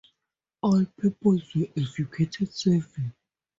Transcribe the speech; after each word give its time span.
All 0.63 0.83
pupils 0.97 1.43
were 1.53 1.67
evacuated 1.75 2.51
safely. 2.51 3.11